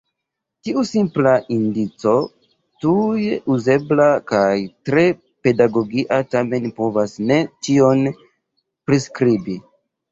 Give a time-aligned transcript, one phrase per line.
[0.67, 2.13] Tiu simpla indico,
[2.85, 4.57] tuj uzebla kaj
[4.91, 5.07] tre
[5.45, 8.07] pedagogia tamen povas ne ĉion
[8.89, 9.63] priskribi.